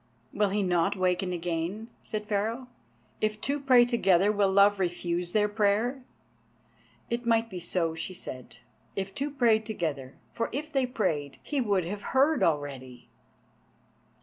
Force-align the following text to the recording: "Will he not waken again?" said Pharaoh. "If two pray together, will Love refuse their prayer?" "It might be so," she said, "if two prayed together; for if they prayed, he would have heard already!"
"Will 0.33 0.49
he 0.49 0.63
not 0.63 0.95
waken 0.95 1.31
again?" 1.31 1.91
said 2.01 2.25
Pharaoh. 2.25 2.67
"If 3.21 3.39
two 3.39 3.59
pray 3.59 3.85
together, 3.85 4.31
will 4.31 4.51
Love 4.51 4.79
refuse 4.79 5.31
their 5.31 5.47
prayer?" 5.47 6.03
"It 7.11 7.27
might 7.27 7.51
be 7.51 7.59
so," 7.59 7.93
she 7.93 8.15
said, 8.15 8.57
"if 8.95 9.13
two 9.13 9.29
prayed 9.29 9.63
together; 9.63 10.15
for 10.33 10.49
if 10.51 10.71
they 10.73 10.87
prayed, 10.87 11.37
he 11.43 11.61
would 11.61 11.85
have 11.85 12.01
heard 12.17 12.41
already!" 12.41 13.09